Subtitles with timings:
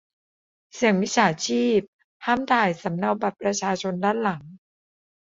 [0.75, 1.79] เสี่ยงมิจฉาชีพ
[2.25, 4.41] ห้ามถ่ายสำเนาบัตรประชาชนด้านหลัง